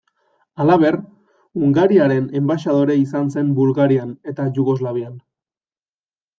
Halaber, 0.63 0.95
Hungariaren 1.67 2.25
enbaxadore 2.41 2.97
izan 3.03 3.31
zen 3.37 3.53
Bulgarian 3.61 4.19
eta 4.35 4.51
Jugoslavian. 4.59 5.25